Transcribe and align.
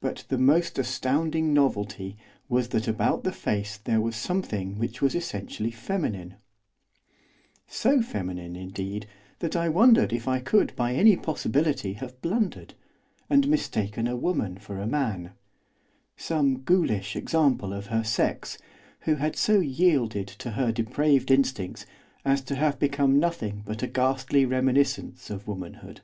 But 0.00 0.24
the 0.28 0.38
most 0.38 0.78
astounding 0.78 1.52
novelty 1.52 2.16
was 2.48 2.68
that 2.70 2.88
about 2.88 3.24
the 3.24 3.30
face 3.32 3.76
there 3.76 4.00
was 4.00 4.16
something 4.16 4.78
which 4.78 5.02
was 5.02 5.14
essentially 5.14 5.70
feminine; 5.70 6.36
so 7.68 8.00
feminine, 8.00 8.56
indeed, 8.56 9.06
that 9.40 9.54
I 9.54 9.68
wondered 9.68 10.14
if 10.14 10.26
I 10.26 10.38
could 10.40 10.74
by 10.76 10.94
any 10.94 11.14
possibility 11.14 11.92
have 11.92 12.22
blundered, 12.22 12.72
and 13.28 13.46
mistaken 13.46 14.06
a 14.06 14.16
woman 14.16 14.56
for 14.56 14.78
a 14.80 14.86
man; 14.86 15.32
some 16.16 16.60
ghoulish 16.62 17.14
example 17.14 17.74
of 17.74 17.88
her 17.88 18.02
sex, 18.02 18.56
who 19.00 19.16
had 19.16 19.36
so 19.36 19.60
yielded 19.60 20.26
to 20.28 20.52
her 20.52 20.72
depraved 20.72 21.30
instincts 21.30 21.84
as 22.24 22.40
to 22.44 22.54
have 22.54 22.78
become 22.78 23.20
nothing 23.20 23.62
but 23.66 23.82
a 23.82 23.86
ghastly 23.88 24.46
reminiscence 24.46 25.28
of 25.28 25.46
womanhood. 25.46 26.00